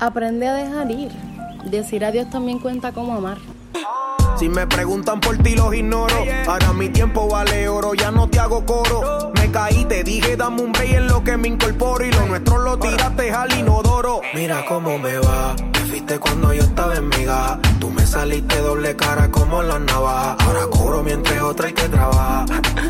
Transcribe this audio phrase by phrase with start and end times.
[0.00, 1.10] Aprende a dejar ir.
[1.66, 3.36] Decir adiós también cuenta como amar.
[4.38, 6.16] Si me preguntan por ti los ignoro.
[6.48, 9.30] Ahora mi tiempo vale oro, ya no te hago coro.
[9.34, 12.58] Me caí, te dije dame un break en lo que me incorporo y lo nuestro
[12.58, 14.22] lo tiraste al inodoro.
[14.34, 17.58] Mira cómo me va, te fuiste cuando yo estaba en mi gaja.
[17.78, 20.38] Tú me saliste doble cara como la navaja.
[20.46, 22.46] Ahora cobro mientras otra hay que trabajar.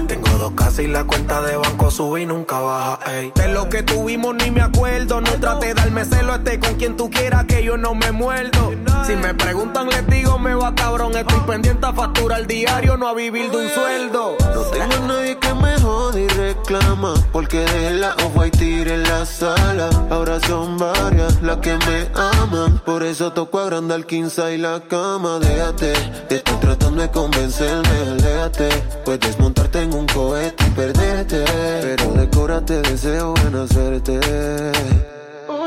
[0.07, 0.30] Tengo
[0.79, 2.99] y la cuenta de banco sube y nunca baja.
[3.13, 3.33] Ey.
[3.35, 5.21] De lo que tuvimos ni me acuerdo.
[5.21, 8.73] No trate de darme celo, este con quien tú quieras que yo no me muerdo.
[9.07, 11.17] Si me preguntan les digo me va cabrón.
[11.17, 14.37] Estoy pendiente a facturar diario, no a vivir de un sueldo.
[14.55, 19.91] No tengo nadie que me jode y reclama Porque de la off-white en la sala
[20.11, 25.39] Ahora son varias las que me aman Por eso toco agrandar 15 y la cama
[25.39, 25.93] Déjate,
[26.29, 28.69] te estoy tratando de convencerme Déjate,
[29.05, 31.45] puedes montarte en un cohete y perderte
[31.83, 34.21] Pero decórate, deseo buena suerte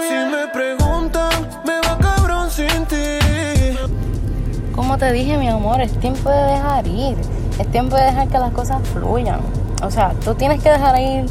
[0.07, 1.31] Si me preguntan,
[1.65, 3.77] me va cabrón sin ti
[4.73, 7.17] Como te dije, mi amor, es tiempo de dejar ir.
[7.59, 9.39] Es tiempo de dejar que las cosas fluyan.
[9.83, 11.25] O sea, tú tienes que dejar ir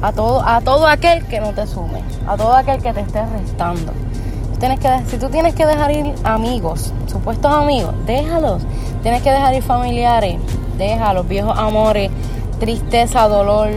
[0.00, 3.24] a todo, a todo aquel que no te sume, a todo aquel que te esté
[3.26, 3.92] restando.
[4.58, 8.62] Tienes que, si tú tienes que dejar ir amigos, supuestos amigos, déjalos.
[9.02, 10.36] Tienes que dejar ir familiares,
[10.78, 12.10] déjalos, viejos amores,
[12.58, 13.70] tristeza, dolor,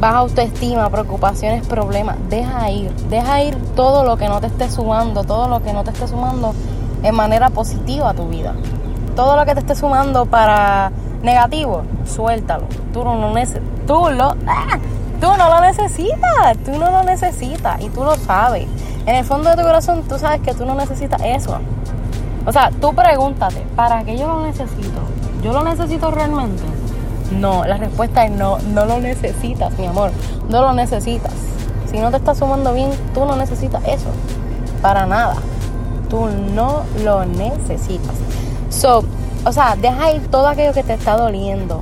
[0.00, 2.16] baja autoestima, preocupaciones, problemas.
[2.28, 5.84] Deja ir, deja ir todo lo que no te esté sumando, todo lo que no
[5.84, 6.54] te esté sumando
[7.02, 8.54] en manera positiva a tu vida.
[9.14, 12.64] Todo lo que te esté sumando para negativo, suéltalo.
[12.92, 13.86] Tú no lo necesitas.
[13.86, 14.78] Tú, lo, ¡ah!
[15.20, 16.56] tú no lo necesitas.
[16.64, 17.80] Tú no lo necesitas.
[17.80, 18.66] Y tú lo sabes.
[19.06, 21.58] En el fondo de tu corazón tú sabes que tú no necesitas eso.
[22.44, 25.00] O sea, tú pregúntate, ¿para qué yo lo necesito?
[25.42, 26.62] ¿Yo lo necesito realmente?
[27.32, 30.10] No, la respuesta es no, no lo necesitas, mi amor.
[30.48, 31.32] No lo necesitas.
[31.90, 34.08] Si no te está sumando bien, tú no necesitas eso.
[34.82, 35.36] Para nada.
[36.08, 38.14] Tú no lo necesitas.
[38.70, 39.04] So,
[39.44, 41.80] o sea, deja ir todo aquello que te está doliendo.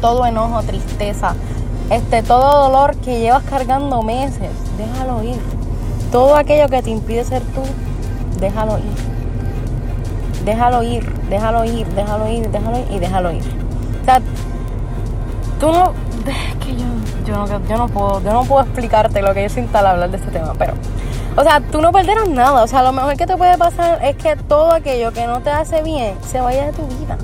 [0.00, 1.34] Todo enojo, tristeza,
[1.90, 4.50] este, todo dolor que llevas cargando meses.
[4.76, 5.40] Déjalo ir.
[6.10, 7.62] Todo aquello que te impide ser tú,
[8.40, 10.44] déjalo ir.
[10.44, 13.63] Déjalo ir, déjalo ir, déjalo ir, déjalo ir y déjalo ir.
[14.04, 14.20] O sea,
[15.58, 15.92] tú no.
[16.26, 16.84] Es que yo,
[17.26, 20.10] yo, no, yo no puedo, yo no puedo explicarte lo que yo siento al hablar
[20.10, 20.74] de este tema, pero.
[21.36, 22.62] O sea, tú no perderás nada.
[22.62, 25.48] O sea, lo mejor que te puede pasar es que todo aquello que no te
[25.48, 27.16] hace bien se vaya de tu vida.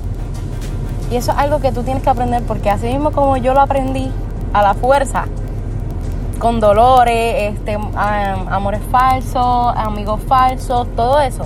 [1.11, 3.61] Y eso es algo que tú tienes que aprender porque así mismo como yo lo
[3.61, 4.11] aprendí
[4.53, 5.25] a la fuerza,
[6.39, 11.43] con dolores, este, amores falsos, amigos falsos, todo eso.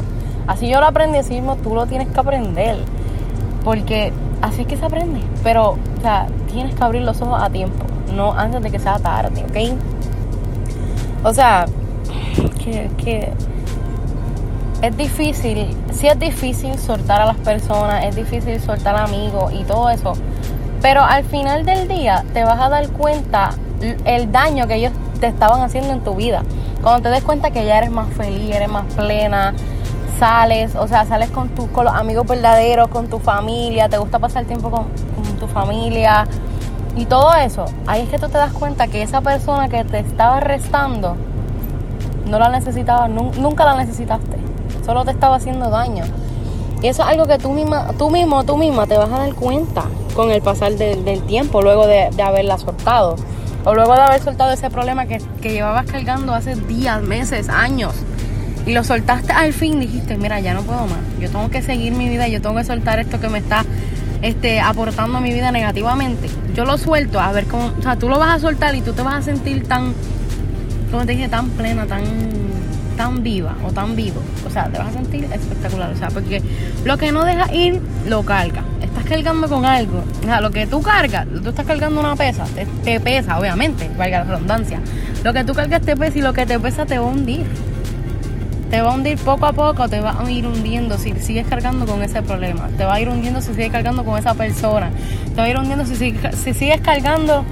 [0.47, 2.78] Así yo lo aprendí, así mismo tú lo tienes que aprender.
[3.66, 5.22] Porque así es que se aprende.
[5.44, 9.00] Pero, o sea, tienes que abrir los ojos a tiempo, no antes de que sea
[9.00, 9.78] tarde, ¿ok?
[11.23, 11.66] O sea,
[12.63, 13.31] que, que
[14.81, 19.90] es difícil, sí es difícil soltar a las personas, es difícil soltar amigos y todo
[19.90, 20.13] eso.
[20.81, 23.52] Pero al final del día te vas a dar cuenta
[24.06, 26.44] el daño que ellos te estaban haciendo en tu vida.
[26.81, 29.53] Cuando te des cuenta que ya eres más feliz, eres más plena,
[30.19, 34.19] sales, o sea, sales con, tu, con los amigos verdaderos, con tu familia, te gusta
[34.19, 34.85] pasar tiempo con,
[35.39, 36.25] tu familia
[36.95, 39.99] y todo eso, ahí es que tú te das cuenta que esa persona que te
[39.99, 41.17] estaba restando
[42.29, 44.37] no la necesitaba, nunca la necesitaste,
[44.85, 46.05] solo te estaba haciendo daño.
[46.81, 49.33] Y eso es algo que tú misma, tú mismo, tú misma te vas a dar
[49.33, 53.15] cuenta con el pasar del tiempo, luego de, de, haberla soltado.
[53.65, 57.93] O luego de haber soltado ese problema que, que llevabas cargando hace días, meses, años.
[58.65, 60.99] Y lo soltaste al fin, dijiste, mira, ya no puedo más.
[61.19, 63.63] Yo tengo que seguir mi vida, yo tengo que soltar esto que me está
[64.23, 66.29] este, aportando a mi vida negativamente.
[66.55, 68.93] Yo lo suelto, a ver cómo, o sea, tú lo vas a soltar y tú
[68.93, 69.93] te vas a sentir tan,
[70.89, 72.03] como te dije, tan plena, tan,
[72.97, 74.19] tan viva o tan vivo.
[74.47, 75.91] O sea, te vas a sentir espectacular.
[75.91, 76.41] O sea, porque
[76.85, 78.63] lo que no deja ir, lo carga.
[78.81, 80.03] Estás cargando con algo.
[80.21, 83.91] O sea, lo que tú cargas, tú estás cargando una pesa, te, te pesa, obviamente,
[83.95, 84.79] valga la redundancia.
[85.23, 87.45] Lo que tú cargas te pesa y lo que te pesa te va a hundir
[88.70, 91.85] te va a hundir poco a poco, te va a ir hundiendo si sigues cargando
[91.85, 94.91] con ese problema, te va a ir hundiendo si sigues cargando con esa persona,
[95.29, 97.46] te va a ir hundiendo si, si sigues cargando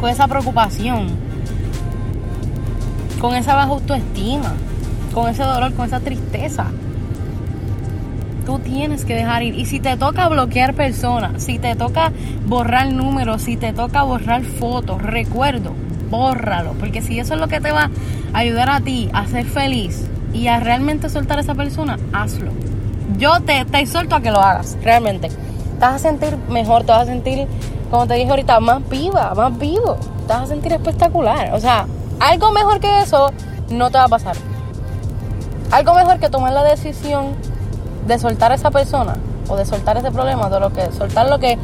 [0.00, 1.08] con esa preocupación,
[3.20, 4.52] con esa baja autoestima,
[5.14, 6.66] con ese dolor, con esa tristeza.
[8.44, 9.54] Tú tienes que dejar ir.
[9.54, 12.10] Y si te toca bloquear personas, si te toca
[12.46, 15.72] borrar números, si te toca borrar fotos, recuerdo,
[16.10, 16.72] bórralo.
[16.72, 17.90] Porque si eso es lo que te va
[18.32, 22.50] a ayudar a ti a ser feliz, y a realmente soltar a esa persona, hazlo.
[23.18, 25.28] Yo te, te exhorto a que lo hagas, realmente.
[25.28, 27.46] Te vas a sentir mejor, te vas a sentir,
[27.90, 29.96] como te dije ahorita, más viva, más vivo.
[30.26, 31.52] Te vas a sentir espectacular.
[31.54, 31.86] O sea,
[32.20, 33.32] algo mejor que eso,
[33.70, 34.36] no te va a pasar.
[35.70, 37.34] Algo mejor que tomar la decisión
[38.06, 39.16] de soltar a esa persona
[39.48, 41.58] o de soltar ese problema, de lo que soltar lo que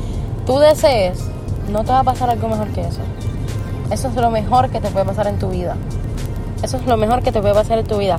[0.46, 1.18] tú desees,
[1.70, 3.00] no te va a pasar algo mejor que eso.
[3.90, 5.76] Eso es lo mejor que te puede pasar en tu vida.
[6.62, 8.18] Eso es lo mejor que te puede pasar en tu vida.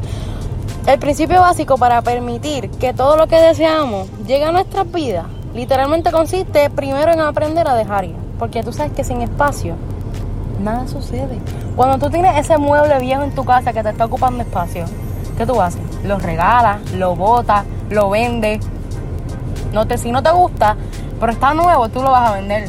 [0.90, 6.12] El principio básico para permitir que todo lo que deseamos llegue a nuestras vidas, literalmente
[6.12, 8.16] consiste primero en aprender a dejar ir.
[8.40, 9.76] Porque tú sabes que sin espacio,
[10.60, 11.38] nada sucede.
[11.76, 14.86] Cuando tú tienes ese mueble viejo en tu casa que te está ocupando espacio,
[15.38, 15.80] ¿qué tú haces?
[16.04, 18.66] Lo regalas, lo botas, lo vendes.
[19.72, 20.76] No te, si no te gusta,
[21.20, 22.68] pero está nuevo, tú lo vas a vender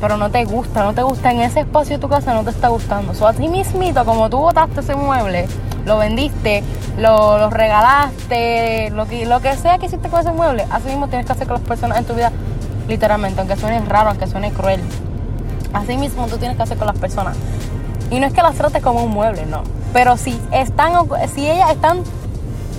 [0.00, 2.50] pero no te gusta, no te gusta en ese espacio de tu casa, no te
[2.50, 3.14] está gustando.
[3.14, 5.48] So, a ti mismito, como tú botaste ese mueble,
[5.86, 6.64] lo vendiste,
[6.98, 11.26] lo, regalaste, lo que, lo que sea que hiciste con ese mueble, así mismo tienes
[11.26, 12.32] que hacer con las personas en tu vida,
[12.88, 14.80] literalmente, aunque suene raro, aunque suene cruel.
[15.72, 17.36] Así mismo tú tienes que hacer con las personas.
[18.10, 19.62] Y no es que las trates como un mueble, no.
[19.92, 20.92] Pero si están,
[21.32, 22.02] si ellas están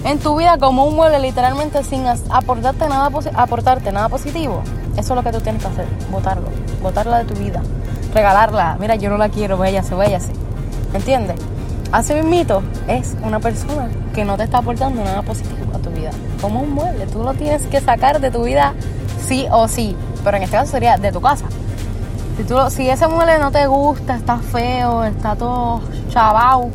[0.03, 4.63] en tu vida como un mueble, literalmente sin aportarte nada, aportarte nada positivo,
[4.97, 6.49] eso es lo que tú tienes que hacer, votarlo,
[6.81, 7.61] votarla de tu vida,
[8.13, 8.75] regalarla.
[8.79, 10.33] Mira, yo no la quiero, váyase, váyase.
[10.93, 11.37] ¿Entiendes?
[11.91, 16.11] Así mismito es una persona que no te está aportando nada positivo a tu vida.
[16.41, 18.73] Como un mueble, tú lo tienes que sacar de tu vida
[19.25, 19.95] sí o sí.
[20.23, 21.45] Pero en este caso sería de tu casa.
[22.35, 26.69] Si, tú, si ese mueble no te gusta, está feo, está todo chavao,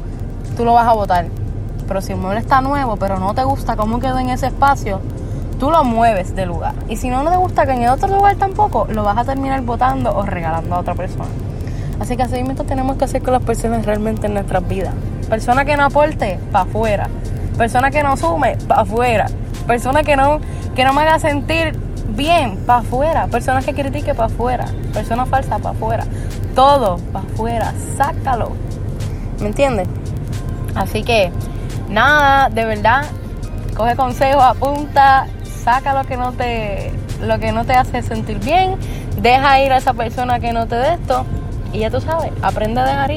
[0.57, 1.27] tú lo vas a botar.
[1.87, 5.01] Pero si el mueble está nuevo, pero no te gusta cómo quedó en ese espacio,
[5.61, 6.75] tú lo mueves de lugar.
[6.89, 9.25] Y si no, no te gusta que en el otro lugar tampoco, lo vas a
[9.25, 11.29] terminar botando o regalando a otra persona.
[12.01, 14.95] Así que mismo tenemos que hacer con las personas realmente en nuestras vidas.
[15.29, 17.09] Persona que no aporte, para afuera.
[17.57, 19.27] Persona que no sume, para afuera.
[19.67, 20.41] Persona que no,
[20.75, 21.79] que no me haga sentir
[22.09, 23.27] bien, para afuera.
[23.29, 24.67] Persona que critique, para afuera.
[24.93, 26.05] Persona falsa, para afuera.
[26.55, 27.73] Todo, para afuera.
[27.97, 28.53] Sácalo.
[29.41, 29.89] ¿Me entiendes?
[30.75, 31.31] Así que,
[31.89, 33.05] nada, de verdad,
[33.77, 36.93] coge consejos, apunta, saca lo que no te
[37.23, 38.77] lo que no te hace sentir bien,
[39.21, 41.25] deja ir a esa persona que no te dé esto
[41.73, 43.11] y ya tú sabes, aprende a dejar